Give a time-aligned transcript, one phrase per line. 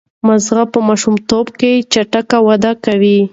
[0.27, 3.19] ماغزه په ماشومتوب کې چټک وده کوي.